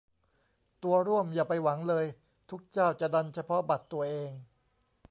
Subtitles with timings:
[0.83, 2.05] ตั๋วร่วมอย่าไปหวังเลย
[2.49, 4.31] ทุกเจ้าจะดันเฉพาะบัตรตัวเอง